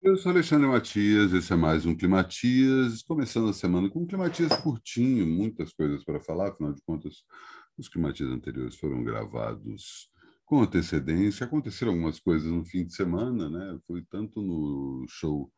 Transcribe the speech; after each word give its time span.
Eu 0.00 0.16
sou 0.16 0.30
Alexandre 0.30 0.68
Matias, 0.68 1.32
esse 1.32 1.52
é 1.52 1.56
mais 1.56 1.84
um 1.84 1.92
Climatias, 1.94 3.02
começando 3.02 3.48
a 3.48 3.52
semana 3.52 3.90
com 3.90 4.02
um 4.02 4.06
Climatias 4.06 4.56
curtinho, 4.60 5.26
muitas 5.26 5.72
coisas 5.72 6.04
para 6.04 6.20
falar, 6.20 6.50
afinal 6.50 6.72
de 6.72 6.80
contas, 6.82 7.24
os 7.76 7.88
Climatias 7.88 8.30
anteriores 8.30 8.76
foram 8.76 9.02
gravados 9.02 10.08
com 10.46 10.62
antecedência, 10.62 11.44
aconteceram 11.44 11.92
algumas 11.92 12.20
coisas 12.20 12.48
no 12.50 12.64
fim 12.64 12.86
de 12.86 12.94
semana, 12.94 13.50
né? 13.50 13.76
Foi 13.88 14.00
tanto 14.08 14.40
no 14.40 15.04
show 15.08 15.52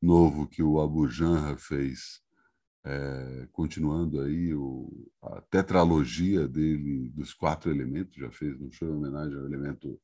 novo 0.00 0.46
que 0.46 0.62
o 0.62 0.80
Abu 0.80 1.08
Janra 1.08 1.56
fez, 1.56 2.22
é, 2.84 3.48
continuando 3.50 4.20
aí 4.20 4.54
o, 4.54 5.10
a 5.20 5.40
tetralogia 5.42 6.46
dele 6.46 7.10
dos 7.10 7.34
quatro 7.34 7.72
elementos, 7.72 8.14
já 8.14 8.30
fez 8.30 8.60
um 8.60 8.70
show 8.70 8.88
em 8.88 8.92
homenagem 8.92 9.36
ao 9.36 9.46
elemento 9.46 10.00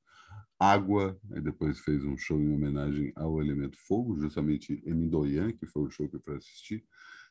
água, 0.58 1.18
e 1.34 1.40
depois 1.40 1.80
fez 1.80 2.02
um 2.04 2.16
show 2.16 2.40
em 2.40 2.52
homenagem 2.52 3.12
ao 3.14 3.40
elemento 3.40 3.76
fogo, 3.78 4.18
justamente 4.18 4.82
em 4.86 5.52
que 5.52 5.66
foi 5.66 5.82
o 5.82 5.90
show 5.90 6.08
que 6.08 6.16
eu 6.16 6.20
fui 6.20 6.36
assistir, 6.36 6.84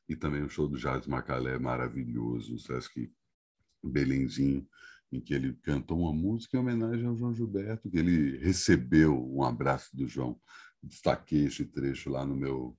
e 0.07 0.15
também 0.15 0.43
o 0.43 0.49
show 0.49 0.67
do 0.67 0.77
Jazz 0.77 1.07
Macalé 1.07 1.57
maravilhoso, 1.57 2.55
o 2.55 2.59
Sesc 2.59 3.11
Belenzinho, 3.83 4.67
em 5.11 5.19
que 5.19 5.33
ele 5.33 5.53
cantou 5.63 5.99
uma 5.99 6.13
música 6.13 6.57
em 6.57 6.59
homenagem 6.59 7.05
ao 7.05 7.17
João 7.17 7.33
Gilberto, 7.33 7.89
que 7.89 7.97
ele 7.97 8.37
recebeu 8.37 9.15
um 9.33 9.43
abraço 9.43 9.95
do 9.95 10.07
João. 10.07 10.39
Destaquei 10.83 11.45
esse 11.45 11.65
trecho 11.65 12.09
lá 12.09 12.25
no 12.25 12.35
meu, 12.35 12.77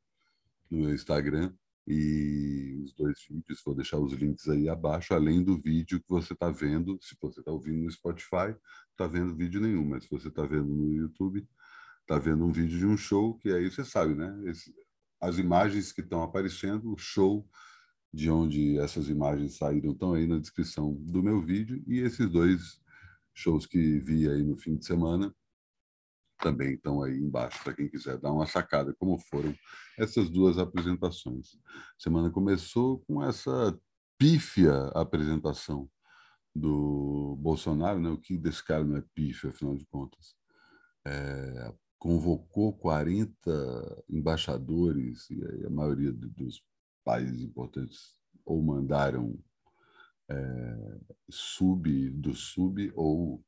no 0.71 0.79
meu 0.79 0.95
Instagram 0.95 1.53
e 1.87 2.81
os 2.83 2.93
dois 2.95 3.19
vídeos, 3.29 3.63
vou 3.65 3.75
deixar 3.75 3.99
os 3.99 4.13
links 4.13 4.49
aí 4.49 4.69
abaixo, 4.69 5.15
além 5.15 5.43
do 5.43 5.57
vídeo 5.57 6.01
que 6.01 6.09
você 6.09 6.33
está 6.33 6.51
vendo, 6.51 6.99
se 7.01 7.17
você 7.21 7.41
está 7.41 7.53
ouvindo 7.53 7.85
no 7.85 7.91
Spotify, 7.91 8.57
está 8.91 9.07
vendo 9.07 9.37
vídeo 9.37 9.61
nenhum, 9.61 9.85
mas 9.85 10.05
se 10.05 10.11
você 10.11 10.29
está 10.29 10.45
vendo 10.45 10.67
no 10.67 10.93
YouTube, 10.93 11.47
está 12.01 12.19
vendo 12.19 12.45
um 12.45 12.53
vídeo 12.53 12.79
de 12.79 12.87
um 12.87 12.97
show, 12.97 13.39
que 13.39 13.53
aí 13.53 13.71
você 13.71 13.85
sabe, 13.85 14.15
né? 14.15 14.37
Esse, 14.47 14.75
as 15.21 15.39
imagens 15.39 15.93
que 15.93 16.01
estão 16.01 16.23
aparecendo, 16.23 16.93
o 16.93 16.99
show 16.99 17.49
de 18.13 18.31
onde 18.31 18.79
essas 18.79 19.09
imagens 19.09 19.57
saíram 19.57 19.93
estão 19.93 20.15
aí 20.15 20.27
na 20.27 20.39
descrição 20.39 20.95
do 20.95 21.23
meu 21.23 21.41
vídeo 21.41 21.83
e 21.87 22.01
esses 22.01 22.29
dois 22.31 22.81
shows 23.35 23.67
que 23.67 24.01
vi 24.01 24.29
aí 24.29 24.43
no 24.43 24.57
fim 24.57 24.77
de 24.77 24.87
semana 24.87 25.35
também 26.39 26.75
estão 26.75 27.03
aí 27.03 27.17
embaixo 27.17 27.63
para 27.63 27.75
quem 27.75 27.89
quiser 27.89 28.19
dar 28.19 28.33
uma 28.33 28.47
sacada 28.47 28.95
como 28.99 29.19
foram 29.19 29.55
essas 29.99 30.29
duas 30.29 30.59
apresentações. 30.59 31.57
A 31.67 32.03
semana 32.03 32.31
começou 32.31 33.01
com 33.01 33.23
essa 33.23 33.79
pífia 34.19 34.73
apresentação 34.95 35.89
do 36.55 37.37
Bolsonaro, 37.39 38.01
né? 38.01 38.09
o 38.09 38.19
que 38.19 38.39
desse 38.39 38.65
cara 38.65 38.85
não 38.85 38.97
é 38.97 39.05
pífia, 39.15 39.51
afinal 39.51 39.77
de 39.77 39.85
contas. 39.87 40.35
É, 41.07 41.75
convocou 41.99 42.73
40 42.73 44.05
embaixadores, 44.09 45.29
e 45.31 45.67
a 45.67 45.71
maioria 45.71 46.13
dos 46.13 46.63
países 47.05 47.43
importantes 47.43 48.17
ou 48.45 48.63
mandaram 48.63 49.39
é, 50.29 50.99
sub 51.31 52.11
do 52.11 52.35
sub 52.35 52.93
ou 52.95 53.45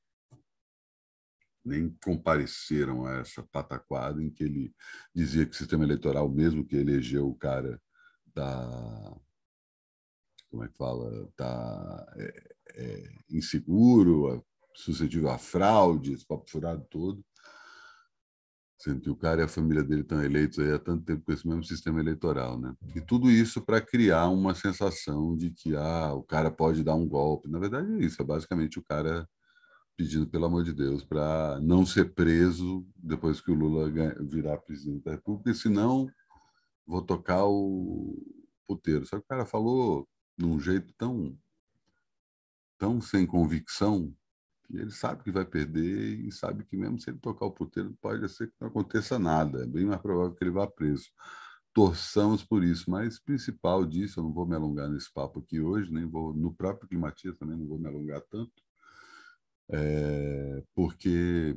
nem 1.69 1.97
compareceram 2.02 3.06
a 3.06 3.19
essa 3.19 3.42
pataquada 3.52 4.22
em 4.22 4.30
que 4.30 4.44
ele 4.44 4.74
dizia 5.14 5.44
que 5.47 5.52
o 5.52 5.58
sistema 5.58 5.84
eleitoral, 5.84 6.28
mesmo 6.28 6.64
que 6.64 6.77
elegeu 6.77 7.28
o 7.28 7.34
cara 7.34 7.80
da 8.34 9.16
como 10.50 10.64
é 10.64 10.69
que 10.69 10.77
fala, 10.77 11.28
tá 11.36 12.06
é, 12.16 12.55
é, 12.74 13.12
inseguro, 13.30 14.44
suscetível 14.74 15.30
a 15.30 15.39
fraude, 15.39 16.14
esse 16.14 16.27
papo 16.27 16.48
furado 16.48 16.84
todo, 16.89 17.22
sendo 18.78 19.00
que 19.00 19.11
o 19.11 19.16
cara 19.16 19.42
e 19.42 19.44
a 19.44 19.48
família 19.48 19.83
dele 19.83 20.02
estão 20.02 20.22
eleitos 20.22 20.58
há 20.58 20.78
tanto 20.78 21.05
tempo 21.05 21.24
com 21.24 21.33
esse 21.33 21.46
mesmo 21.46 21.64
sistema 21.64 22.00
eleitoral, 22.00 22.58
né? 22.58 22.72
E 22.94 23.00
tudo 23.00 23.30
isso 23.30 23.61
para 23.61 23.80
criar 23.80 24.28
uma 24.28 24.55
sensação 24.55 25.36
de 25.36 25.50
que 25.50 25.74
ah, 25.77 26.14
o 26.14 26.23
cara 26.23 26.50
pode 26.50 26.85
dar 26.85 26.95
um 26.95 27.06
golpe. 27.06 27.48
Na 27.48 27.58
verdade 27.58 27.92
é 27.92 27.98
isso, 27.98 28.23
é 28.23 28.24
basicamente 28.24 28.79
o 28.79 28.85
cara 28.85 29.29
pedindo 29.98 30.29
pelo 30.29 30.45
amor 30.45 30.63
de 30.63 30.73
Deus 30.73 31.03
para 31.03 31.59
não 31.61 31.85
ser 31.85 32.14
preso 32.14 32.86
depois 32.97 33.41
que 33.41 33.51
o 33.51 33.55
Lula 33.55 33.91
virar 34.20 34.59
presidente 34.59 35.03
da 35.03 35.11
República, 35.11 35.53
senão 35.53 36.09
vou 36.86 37.03
tocar 37.03 37.45
o 37.45 38.17
puteiro. 38.64 39.05
Só 39.05 39.17
que 39.17 39.25
o 39.25 39.29
cara 39.29 39.45
falou 39.45 40.09
de 40.39 40.47
um 40.47 40.61
jeito 40.61 40.95
tão 40.97 41.36
tão 42.79 43.01
sem 43.01 43.27
convicção 43.27 44.14
que 44.69 44.77
ele 44.77 44.92
sabe 44.92 45.25
que 45.25 45.33
vai 45.33 45.45
perder 45.45 46.20
e 46.20 46.30
sabe 46.30 46.65
que 46.65 46.77
mesmo 46.77 47.01
se 47.01 47.11
ele 47.11 47.19
tocar 47.19 47.47
o 47.47 47.51
puteiro 47.51 47.92
pode 48.01 48.29
ser 48.29 48.47
que 48.47 48.55
não 48.61 48.69
aconteça 48.69 49.19
nada. 49.19 49.65
É 49.65 49.67
bem 49.67 49.85
mais 49.85 50.01
provável 50.01 50.33
que 50.33 50.45
ele 50.45 50.53
vá 50.53 50.69
preso. 50.69 51.11
Torçamos 51.75 52.45
por 52.45 52.63
isso, 52.63 52.89
mas 52.89 53.19
principal 53.19 53.85
disso, 53.85 54.20
eu 54.20 54.25
não 54.25 54.33
vou 54.33 54.47
me 54.47 54.55
alongar 54.55 54.89
nesse 54.89 55.13
papo 55.13 55.41
aqui 55.41 55.61
hoje, 55.61 55.92
nem 55.92 56.07
vou 56.07 56.33
no 56.33 56.55
próprio 56.55 56.89
Climatia 56.89 57.35
também 57.35 57.57
não 57.57 57.67
vou 57.67 57.80
me 57.80 57.89
alongar 57.89 58.20
tanto, 58.30 58.53
é, 59.70 60.62
porque 60.74 61.55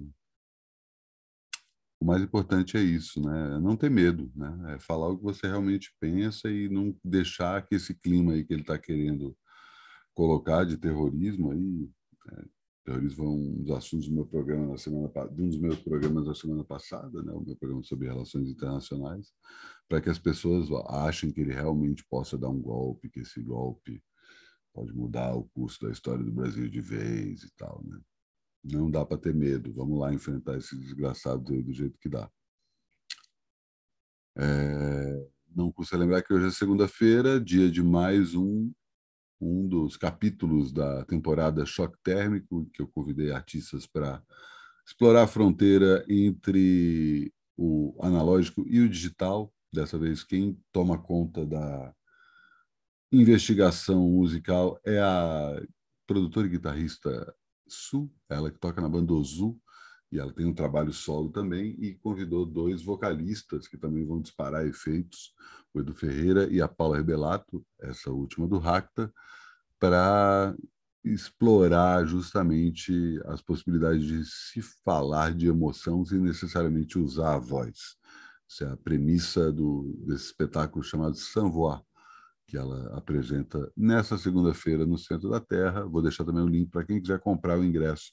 o 2.01 2.05
mais 2.05 2.21
importante 2.23 2.77
é 2.77 2.81
isso, 2.81 3.21
né? 3.21 3.55
É 3.55 3.59
não 3.59 3.77
ter 3.77 3.89
medo, 3.89 4.31
né? 4.35 4.75
É 4.75 4.79
falar 4.79 5.09
o 5.09 5.17
que 5.17 5.23
você 5.23 5.47
realmente 5.47 5.93
pensa 5.99 6.49
e 6.49 6.67
não 6.67 6.95
deixar 7.03 7.65
que 7.65 7.75
esse 7.75 7.93
clima 7.93 8.33
aí 8.33 8.43
que 8.43 8.53
ele 8.53 8.61
está 8.61 8.77
querendo 8.77 9.37
colocar 10.15 10.65
de 10.65 10.77
terrorismo 10.77 11.51
aí, 11.51 11.89
é, 12.31 12.45
terrorismo 12.85 13.23
é 13.23 13.29
um 13.29 13.63
dos 13.63 13.71
assuntos 13.71 14.07
do 14.07 14.15
meu 14.15 14.25
programa 14.25 14.67
na 14.67 14.77
semana 14.77 15.09
de 15.31 15.41
um 15.43 15.47
dos 15.49 15.59
meus 15.59 15.79
programas 15.79 16.25
da 16.25 16.33
semana 16.33 16.63
passada, 16.63 17.21
né, 17.21 17.31
o 17.31 17.41
meu 17.41 17.55
programa 17.55 17.83
sobre 17.83 18.07
relações 18.07 18.49
internacionais, 18.49 19.31
para 19.87 20.01
que 20.01 20.09
as 20.09 20.19
pessoas 20.19 20.69
achem 20.87 21.31
que 21.31 21.41
ele 21.41 21.53
realmente 21.53 22.03
possa 22.09 22.37
dar 22.37 22.49
um 22.49 22.59
golpe, 22.59 23.09
que 23.09 23.19
esse 23.19 23.41
golpe 23.41 24.01
pode 24.73 24.93
mudar 24.93 25.35
o 25.35 25.45
curso 25.49 25.81
da 25.81 25.91
história 25.91 26.23
do 26.23 26.31
Brasil 26.31 26.69
de 26.69 26.81
vez 26.81 27.43
e 27.43 27.51
tal, 27.55 27.83
né? 27.83 27.99
Não 28.63 28.91
dá 28.91 29.05
para 29.05 29.17
ter 29.17 29.33
medo. 29.33 29.73
Vamos 29.73 29.99
lá 29.99 30.13
enfrentar 30.13 30.57
esse 30.57 30.77
desgraçado 30.77 31.53
aí 31.53 31.63
do 31.63 31.73
jeito 31.73 31.97
que 31.99 32.09
dá. 32.09 32.29
É... 34.37 35.27
Não 35.53 35.71
custa 35.71 35.97
lembrar 35.97 36.21
que 36.21 36.33
hoje 36.33 36.47
é 36.47 36.51
segunda-feira, 36.51 37.39
dia 37.39 37.69
de 37.69 37.83
mais 37.83 38.35
um 38.35 38.71
um 39.41 39.67
dos 39.67 39.97
capítulos 39.97 40.71
da 40.71 41.03
temporada 41.05 41.65
Choque 41.65 41.97
Térmico, 42.03 42.69
que 42.71 42.81
eu 42.81 42.87
convidei 42.87 43.31
artistas 43.31 43.87
para 43.87 44.21
explorar 44.85 45.23
a 45.23 45.27
fronteira 45.27 46.05
entre 46.07 47.33
o 47.57 47.97
analógico 47.99 48.63
e 48.67 48.79
o 48.81 48.87
digital. 48.87 49.51
Dessa 49.73 49.97
vez, 49.97 50.23
quem 50.23 50.59
toma 50.71 51.01
conta 51.01 51.45
da 51.45 51.93
investigação 53.11 54.07
musical 54.07 54.79
é 54.85 54.99
a 54.99 55.61
produtora 56.07 56.47
e 56.47 56.51
guitarrista 56.51 57.33
Su, 57.67 58.09
ela 58.29 58.51
que 58.51 58.59
toca 58.59 58.81
na 58.81 58.89
banda 58.89 59.13
Ozu, 59.13 59.59
e 60.11 60.19
ela 60.19 60.33
tem 60.33 60.45
um 60.45 60.53
trabalho 60.53 60.91
solo 60.91 61.29
também, 61.29 61.75
e 61.79 61.95
convidou 61.95 62.45
dois 62.45 62.83
vocalistas 62.83 63.67
que 63.67 63.77
também 63.77 64.05
vão 64.05 64.21
disparar 64.21 64.65
efeitos, 64.65 65.33
o 65.73 65.79
Edu 65.79 65.93
Ferreira 65.93 66.51
e 66.51 66.61
a 66.61 66.67
Paula 66.67 66.97
Rebelato, 66.97 67.65
essa 67.79 68.11
última 68.11 68.47
do 68.47 68.57
Racta, 68.57 69.11
para 69.79 70.53
explorar 71.03 72.05
justamente 72.05 73.19
as 73.25 73.41
possibilidades 73.41 74.03
de 74.03 74.25
se 74.25 74.61
falar 74.83 75.33
de 75.33 75.47
emoção 75.47 76.05
sem 76.05 76.19
necessariamente 76.19 76.99
usar 76.99 77.35
a 77.35 77.39
voz. 77.39 77.95
Essa 78.49 78.65
é 78.65 78.71
a 78.71 78.77
premissa 78.77 79.51
do, 79.51 79.97
desse 80.05 80.25
espetáculo 80.25 80.83
chamado 80.83 81.15
Sanvoix, 81.15 81.81
que 82.51 82.57
ela 82.57 82.93
apresenta 82.97 83.71
nessa 83.77 84.17
segunda-feira 84.17 84.85
no 84.85 84.97
Centro 84.97 85.29
da 85.29 85.39
Terra. 85.39 85.85
Vou 85.85 86.01
deixar 86.01 86.25
também 86.25 86.43
o 86.43 86.49
link 86.49 86.69
para 86.69 86.83
quem 86.83 86.99
quiser 86.99 87.17
comprar 87.17 87.57
o 87.57 87.63
ingresso 87.63 88.11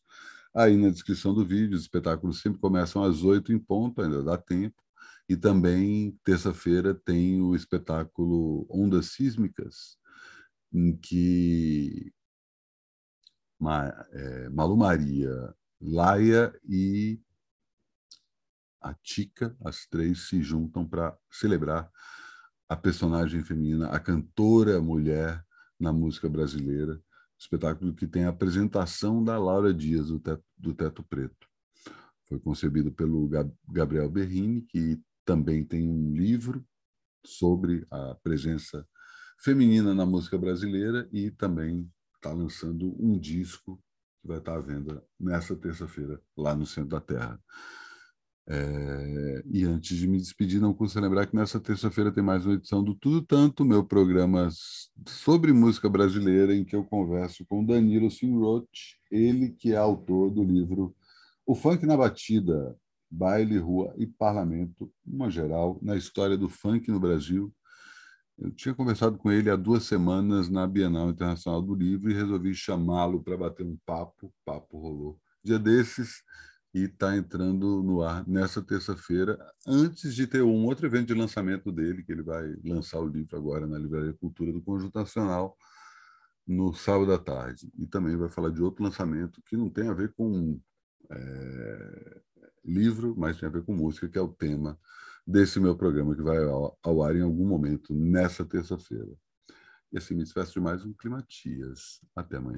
aí 0.54 0.76
na 0.76 0.90
descrição 0.90 1.34
do 1.34 1.44
vídeo. 1.44 1.74
Os 1.74 1.82
espetáculos 1.82 2.40
sempre 2.40 2.60
começam 2.60 3.02
às 3.02 3.24
oito 3.24 3.52
em 3.52 3.58
ponto, 3.58 4.00
ainda 4.00 4.22
dá 4.22 4.38
tempo. 4.38 4.80
E 5.28 5.36
também, 5.36 6.16
terça-feira, 6.22 6.94
tem 6.94 7.40
o 7.42 7.56
espetáculo 7.56 8.64
Ondas 8.70 9.06
Sísmicas, 9.06 9.98
em 10.72 10.96
que 10.96 12.12
é, 14.12 14.48
Malu 14.50 14.76
Maria, 14.76 15.52
Laia 15.80 16.56
e 16.64 17.20
a 18.80 18.94
Tica, 18.94 19.56
as 19.64 19.84
três 19.86 20.28
se 20.28 20.40
juntam 20.40 20.86
para 20.88 21.18
celebrar 21.28 21.90
a 22.68 22.76
personagem 22.76 23.42
feminina, 23.42 23.88
a 23.88 23.98
cantora 23.98 24.80
mulher 24.80 25.42
na 25.80 25.92
música 25.92 26.28
brasileira, 26.28 27.00
espetáculo 27.38 27.94
que 27.94 28.06
tem 28.06 28.24
a 28.24 28.30
apresentação 28.30 29.22
da 29.22 29.38
Laura 29.38 29.72
Dias, 29.72 30.08
do 30.08 30.18
Teto, 30.18 30.44
do 30.56 30.74
Teto 30.74 31.02
Preto. 31.04 31.46
Foi 32.26 32.38
concebido 32.38 32.92
pelo 32.92 33.28
Gabriel 33.68 34.10
Berrini, 34.10 34.62
que 34.62 35.00
também 35.24 35.64
tem 35.64 35.88
um 35.88 36.12
livro 36.12 36.64
sobre 37.24 37.86
a 37.90 38.14
presença 38.22 38.86
feminina 39.38 39.94
na 39.94 40.04
música 40.04 40.36
brasileira 40.36 41.08
e 41.12 41.30
também 41.30 41.90
está 42.16 42.32
lançando 42.32 42.94
um 42.98 43.18
disco 43.18 43.82
que 44.20 44.28
vai 44.28 44.38
estar 44.38 44.56
à 44.56 44.60
venda 44.60 45.02
nessa 45.18 45.56
terça-feira 45.56 46.20
lá 46.36 46.54
no 46.54 46.66
Centro 46.66 46.90
da 46.90 47.00
Terra. 47.00 47.40
É, 48.50 49.42
e 49.44 49.64
antes 49.64 49.94
de 49.94 50.08
me 50.08 50.16
despedir, 50.16 50.58
não 50.58 50.72
custa 50.72 50.98
lembrar 50.98 51.26
que 51.26 51.36
nessa 51.36 51.60
terça-feira 51.60 52.10
tem 52.10 52.22
mais 52.22 52.46
uma 52.46 52.54
edição 52.54 52.82
do 52.82 52.94
Tudo 52.94 53.20
Tanto, 53.20 53.62
meu 53.62 53.84
programa 53.84 54.48
sobre 55.06 55.52
música 55.52 55.86
brasileira, 55.86 56.54
em 56.54 56.64
que 56.64 56.74
eu 56.74 56.82
converso 56.82 57.44
com 57.44 57.62
Danilo 57.62 58.10
Simroth, 58.10 58.66
ele 59.10 59.50
que 59.50 59.74
é 59.74 59.76
autor 59.76 60.30
do 60.30 60.42
livro 60.42 60.96
O 61.44 61.54
Funk 61.54 61.84
na 61.84 61.94
Batida, 61.94 62.74
Baile, 63.10 63.58
Rua 63.58 63.94
e 63.98 64.06
Parlamento, 64.06 64.90
uma 65.06 65.30
geral, 65.30 65.78
na 65.82 65.94
história 65.94 66.36
do 66.36 66.48
funk 66.48 66.90
no 66.90 66.98
Brasil. 66.98 67.52
Eu 68.38 68.50
tinha 68.50 68.74
conversado 68.74 69.18
com 69.18 69.30
ele 69.30 69.50
há 69.50 69.56
duas 69.56 69.84
semanas 69.84 70.48
na 70.48 70.66
Bienal 70.66 71.10
Internacional 71.10 71.60
do 71.60 71.74
Livro 71.74 72.10
e 72.10 72.14
resolvi 72.14 72.54
chamá-lo 72.54 73.22
para 73.22 73.36
bater 73.36 73.66
um 73.66 73.76
papo. 73.84 74.32
Papo 74.44 74.78
rolou. 74.78 75.20
Dia 75.42 75.58
desses, 75.58 76.22
e 76.78 76.84
está 76.84 77.16
entrando 77.16 77.82
no 77.82 78.02
ar 78.02 78.26
nessa 78.26 78.62
terça-feira, 78.62 79.36
antes 79.66 80.14
de 80.14 80.26
ter 80.26 80.42
um 80.42 80.64
outro 80.64 80.86
evento 80.86 81.08
de 81.08 81.14
lançamento 81.14 81.72
dele, 81.72 82.04
que 82.04 82.12
ele 82.12 82.22
vai 82.22 82.54
lançar 82.64 83.00
o 83.00 83.08
livro 83.08 83.36
agora 83.36 83.66
na 83.66 83.76
Livraria 83.76 84.12
Cultura 84.12 84.52
do 84.52 84.62
Conjuntacional, 84.62 85.56
no 86.46 86.72
sábado 86.72 87.12
à 87.12 87.18
tarde. 87.18 87.70
E 87.76 87.86
também 87.86 88.16
vai 88.16 88.28
falar 88.28 88.50
de 88.50 88.62
outro 88.62 88.84
lançamento 88.84 89.42
que 89.42 89.56
não 89.56 89.68
tem 89.68 89.88
a 89.88 89.92
ver 89.92 90.12
com 90.14 90.60
é, 91.10 92.20
livro, 92.64 93.14
mas 93.18 93.38
tem 93.38 93.48
a 93.48 93.52
ver 93.52 93.64
com 93.64 93.74
música, 93.74 94.08
que 94.08 94.18
é 94.18 94.22
o 94.22 94.28
tema 94.28 94.78
desse 95.26 95.58
meu 95.58 95.76
programa, 95.76 96.14
que 96.14 96.22
vai 96.22 96.38
ao, 96.44 96.78
ao 96.82 97.02
ar 97.02 97.16
em 97.16 97.22
algum 97.22 97.46
momento 97.46 97.92
nessa 97.92 98.44
terça-feira. 98.44 99.12
E 99.92 99.98
assim 99.98 100.14
me 100.14 100.22
despeço 100.22 100.52
de 100.52 100.60
mais 100.60 100.84
um 100.84 100.92
Climatias. 100.92 102.00
Até 102.14 102.36
amanhã. 102.36 102.56